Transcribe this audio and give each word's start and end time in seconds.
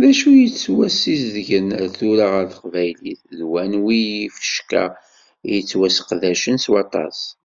D 0.00 0.02
acu 0.10 0.28
i 0.32 0.36
d-yettwasidgen 0.46 1.68
ar 1.80 1.86
tura 1.98 2.26
ɣer 2.32 2.44
teqbaylit, 2.52 3.22
d 3.38 3.40
wanwi 3.50 3.98
yifecka 4.14 4.84
i 4.94 4.96
yettwasseqdacen 5.54 6.56
s 6.64 6.66
waṭas? 6.72 7.18